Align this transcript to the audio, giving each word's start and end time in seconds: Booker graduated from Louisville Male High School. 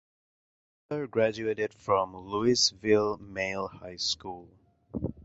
Booker 0.89 1.05
graduated 1.05 1.75
from 1.75 2.17
Louisville 2.17 3.19
Male 3.19 3.67
High 3.67 3.97
School. 3.97 4.49